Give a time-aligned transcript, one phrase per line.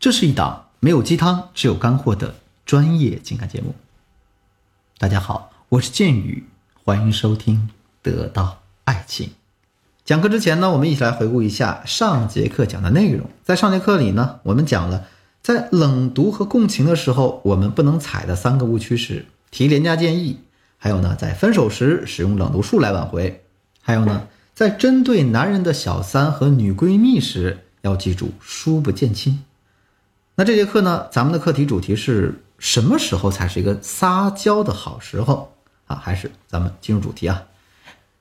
[0.00, 3.74] 这是一档没有鸡汤，只有干货的专业情感节目。
[4.96, 6.46] 大家好，我是剑宇，
[6.82, 7.68] 欢迎收听
[8.02, 9.26] 《得到爱情》。
[10.06, 13.28] 讲课之前呢，我们一起来回顾一下上节课讲的内容。
[13.44, 15.06] 在上节课里呢，我们讲了
[15.42, 20.40] 在冷读和共情的时候，我们不能踩的三个误区是提廉价建议，
[20.78, 23.44] 还有呢，在分手时使用冷读术来挽回，
[23.82, 29.44] 还有呢，在针对男人的小三和女闺蜜时，要记住书不见亲。
[30.40, 35.52] 那这节课呢，咱们的课题主题是什么时候才是一个撒娇的好时候
[35.86, 35.96] 啊？
[35.96, 37.42] 还是咱们进入主题啊？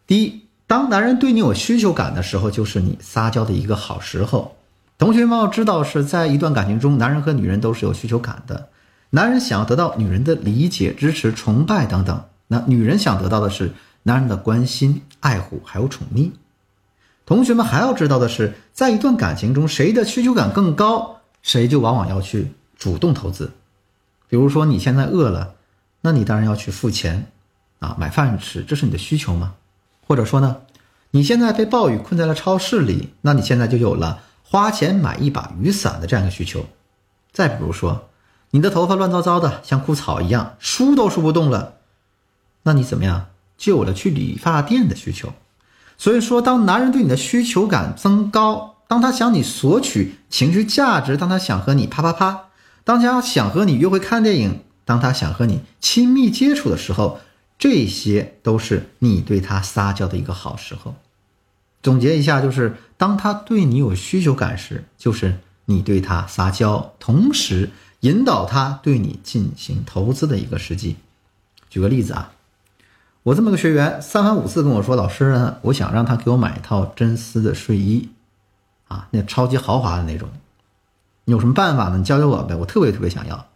[0.05, 4.57] 第一，当男人对你有需求感的时候，就是你撒娇的一个好时候。
[4.97, 8.67] 同学们要知道，是在一段感情中，男人和女人都是有需求感的。
[9.11, 13.71] 男人想要得到女人的理解、支持、崇拜等等，那女人想得到的是
[14.03, 16.31] 男人的关心、爱护还有宠溺。
[17.25, 21.18] 同学们还要知道的是，在一段感情中，谁的需求感更高？
[21.41, 23.51] 谁就往往要去主动投资，
[24.27, 25.55] 比如说你现在饿了，
[26.01, 27.31] 那你当然要去付钱，
[27.79, 29.55] 啊，买饭吃，这是你的需求吗？
[30.05, 30.57] 或者说呢，
[31.11, 36.65] 你现在被暴雨困在了超市里，那你现在就有了花钱买一把雨伞的这样一个需求。
[37.31, 38.09] 再比如说，
[38.51, 41.75] 你的头发乱糟糟的，像枯草一样，梳都梳不动了，
[42.63, 45.33] 那你怎么样，就有了去理发店的需求。
[45.97, 48.75] 所以说，当男人对你的需求感增高。
[48.89, 52.45] 当他向你索取情绪价值，当他想和你啪啪啪，
[52.83, 57.19] 当他想和你约会看电影，当他想和你亲密接触的时候，
[57.59, 60.95] 这些都是你对他撒娇的一个好时候。
[61.83, 70.95] 总结一下，就是当他对你有需求感时，就是你对他撒娇，同时引导他对你进行投资的一个时机。
[71.69, 72.31] 举个例子啊，
[73.21, 78.09] 我这么个学员三番五次跟我说：“老师，我想让他给我买一套真丝的睡衣。”
[78.89, 80.27] 啊，那超级豪华的那种，
[81.23, 81.97] 你有什么办法呢？
[81.97, 83.47] 你教教我呗，我特别特别想要。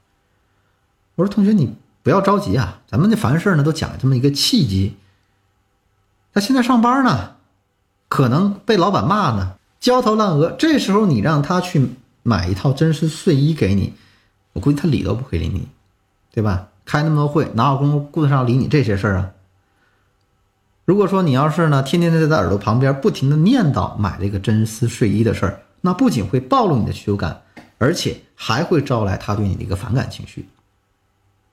[1.16, 4.95] 我说同学，你不要着急啊，咱们这凡事呢都讲这么一个契机。
[6.34, 7.35] 他现在上班呢，
[8.08, 10.50] 可能被老板骂呢，焦头烂额。
[10.52, 11.90] 这时候你让他去
[12.24, 13.94] 买一套真丝睡衣给你，
[14.53, 15.68] 我估计他理都不会理你，
[16.31, 16.69] 对吧？
[16.85, 19.31] 开那么多会，哪有功夫顾得上理你这些事儿啊？
[20.86, 27.42] 如果说你要是呢，天天在他耳朵旁边不停的念叨买这个真丝睡衣的事儿，那不仅会暴露你的需求感，
[27.78, 30.50] 而且还会招来他对你的一个反感情绪。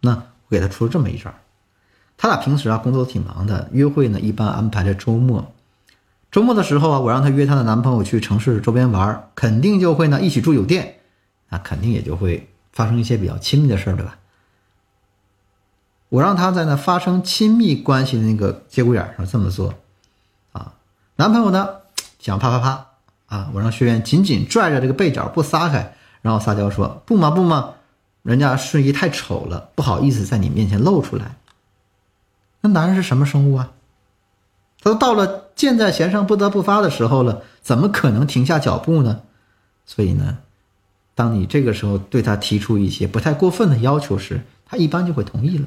[0.00, 1.32] 那我给他出了这么一招，
[2.16, 5.52] 他俩平时啊工作都挺忙的，约会呢一般安排在周末。
[6.32, 10.96] 周末的时候啊，我让他约她的男朋友去城市周边玩，肯定就会呢一起住酒店，
[11.50, 14.16] 那肯定也就会发生一些比较亲密的事儿，对吧？
[16.10, 19.72] 我让他在那发生亲密关系的那个节骨眼上这么做，
[20.52, 20.74] 啊，
[21.16, 21.68] 男朋友呢
[22.18, 22.86] 想啪啪啪
[23.26, 27.74] 啊，我让学员紧紧拽着这个被角不撒开，然后撒娇说不嘛不嘛，
[28.22, 31.36] 人家睡衣太丑了，不好意思在你面前露出来。
[32.60, 33.70] 那男人是什么生物啊？
[34.82, 39.20] 他都到了箭在弦上不得不发的时候了，怎么可能停下脚步呢？
[39.86, 40.38] 所以呢，
[41.14, 45.66] 当你这个时候对他提出一些不太过分的要求时，他一般就会同意了。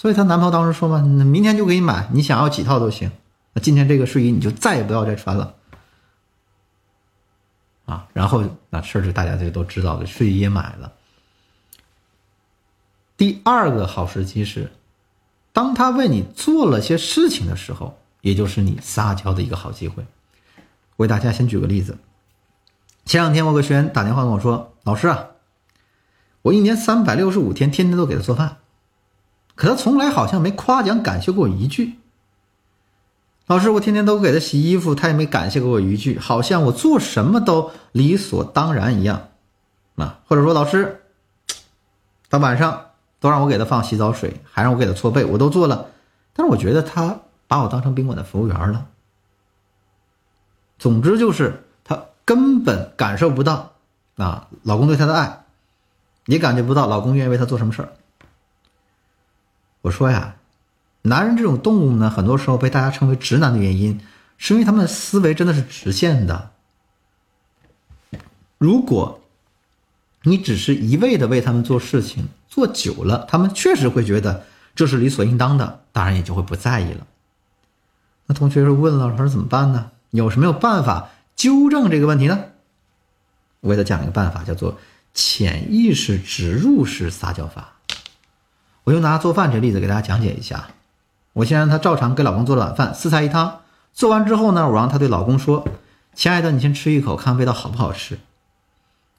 [0.00, 3.12] 所以她男朋友当时说嘛：“明天就给你买，你想要几套都行。
[3.52, 5.56] 那今天这个睡衣你就再也不要再穿了。”
[7.84, 10.94] 啊，然后那事儿就大家就都知道了，睡衣也买了。
[13.18, 14.72] 第二个好时机是，
[15.52, 20.06] 当他为你做了些事情的时候，也就是你撒娇的一个好机会。
[20.96, 21.98] 我给大家先举个例子，
[23.04, 25.26] 前两天我个学员打电话跟我说：“老师啊，
[26.40, 28.56] 我一年三百六十五天，天天都给他做饭。”
[29.54, 31.98] 可他从来好像没夸奖感谢过我一句。
[33.46, 39.28] 老师，我天天都给他洗衣服，他也没感谢过我一句，好像我做什么都理所当然一样，
[39.96, 41.02] 啊，或者说老师，
[42.28, 42.86] 到晚上
[43.18, 45.86] 都让我给他放洗澡水，还让我给他搓背，我都做了，
[46.32, 47.18] 但是我觉得他
[47.48, 48.86] 把我当成宾馆的服务员了。
[50.78, 53.72] 总之就是他根本感受不到
[54.16, 55.44] 啊，老公对他的爱，
[56.26, 57.88] 也感觉不到老公愿意为他做什么事儿。
[59.82, 60.36] 我说呀，
[61.02, 64.00] 男人这种动物呢，很多时候被大家称为直男的原因，
[64.36, 66.50] 是因为他们的思维真的是直线的。
[68.58, 69.22] 如果
[70.22, 74.44] 你只是一味的为他们做事情，做久了，他们确实会觉得
[74.74, 77.06] 这是理所应当的，当然也就会不在意了。
[78.26, 79.90] 那同学就问了，老师怎么办呢？
[80.10, 82.38] 有什么有办法纠正这个问题呢？
[83.60, 84.78] 我给他讲一个办法，叫做
[85.14, 87.76] 潜意识植入式撒娇法。
[88.84, 90.68] 我就拿做饭这例子给大家讲解一下。
[91.32, 93.60] 我先让她照常给老公做了晚饭，四菜一汤。
[93.92, 95.66] 做完之后呢，我让她对老公说
[96.14, 98.18] ：“亲爱的，你先吃一口，看味道好不好吃。”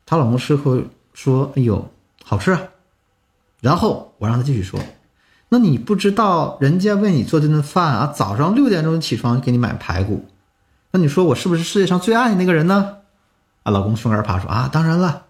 [0.05, 0.81] 她老公事后
[1.13, 1.89] 说：“哎呦，
[2.23, 2.61] 好吃。”啊。”
[3.61, 4.79] 然后我让她继续说
[5.49, 10.25] ：“那你不知道人家为你做这顿饭啊，早上六点钟起床给你买排骨，
[10.91, 12.97] 那你说我是不是世界上最爱你那个人呢？”
[13.63, 15.25] 啊，老公胸而爬说：“啊，当然了。”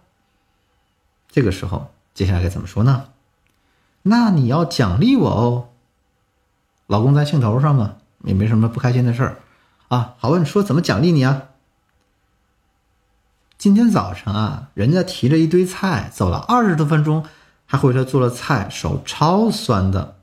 [1.30, 3.06] 这个时候，接下来该怎么说呢？
[4.04, 5.70] 那你要奖励我哦。
[6.88, 9.38] 老公在兴头上嘛，也没什么不开心的事儿
[9.88, 10.16] 啊。
[10.18, 11.44] 好，问说怎么奖励你啊？
[13.58, 17.26] 今天早晨啊，人家提着一堆菜，走了二十多分钟，
[17.66, 20.16] 还回来做了菜，手超酸的。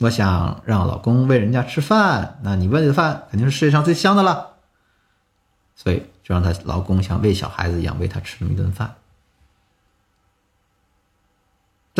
[0.00, 4.54] 我想让老公喂人家吃饭，那你喂的饭肯定是世界上最香的了。
[5.76, 8.94] 所以就让她老公像喂小孩子一样喂她吃那么一顿饭。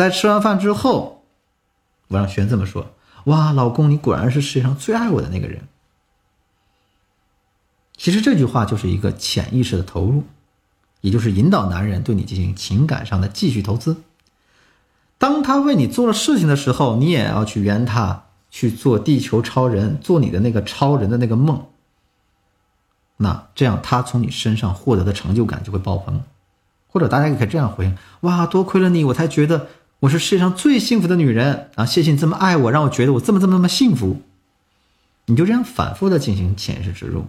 [0.01, 1.23] 在吃完饭之后，
[2.07, 2.93] 我让璇这么说
[3.25, 5.67] ：“哇，老公，你果然是世界上最爱我的那个人。”
[7.95, 10.23] 其实这句话就是一个潜意识的投入。
[11.01, 14.03] 也就是引导男人对你进行情感上的继续投资。
[15.17, 21.65] 当他为你做了事情的时候，你也要去圆他去做地球超人，做你的那个超人的那个梦。
[23.17, 26.21] 那这样他从你身上获得的成就感就会爆棚。
[26.87, 29.69] 或者大家也可以这样回应：哇，多亏了你，我才觉得
[30.01, 31.85] 我是世界上最幸福的女人啊！
[31.85, 34.19] 谢谢你这么爱我，让我觉得我这么这么这么幸福。
[35.27, 37.25] 你就这样反复的进行潜意识植入，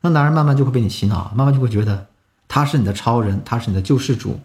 [0.00, 2.06] 那男人慢慢就会被你洗脑，慢慢就会觉得。
[2.48, 4.40] 他是你的超人，他是你的救世主，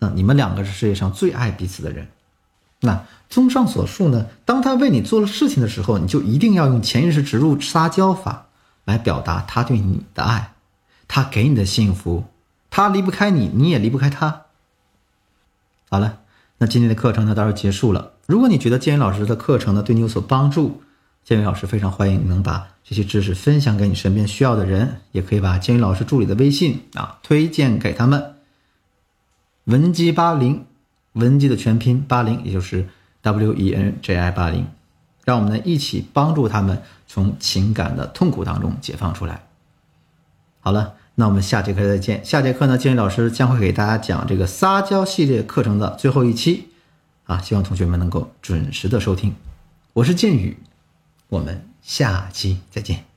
[0.00, 2.08] 那你们两个是世界上最爱彼此的人。
[2.80, 8.48] 那综上所述呢，当他为你做了事情的时候，你就一定要用潜意识植入撒娇法
[8.84, 10.54] 来表达他对你的爱，
[11.06, 12.24] 他给你的幸福，
[12.68, 14.42] 他离不开你，你也离不开他。
[15.88, 16.18] 好了，
[16.58, 18.12] 那今天的课程呢，到这结束了。
[18.26, 20.82] 如果你觉得建宇老师的课程呢对你有所帮助，
[21.22, 22.68] 建宇老师非常欢迎你能把。
[22.88, 28.36] 这些知识分享给你身边需要的人，也可以把建宇老师助理的微信啊推荐给他们。
[29.64, 30.64] 文姬八零，
[31.14, 32.88] 文姬的全拼八零，也就是
[33.22, 34.68] W E N J I 八零，
[35.24, 39.44] 让我们呢一起帮助他们从情感的痛苦当中解放出来。
[40.60, 42.24] 好了，那我们下节课再见。
[42.24, 46.68] 下节课呢，建宇老师将会给大家讲这个撒娇系列课程的最后一期
[47.24, 49.34] 啊，希望同学们能够准时的收听。
[49.92, 50.56] 我是建宇，
[51.28, 51.66] 我们。
[51.86, 53.15] 下期再见。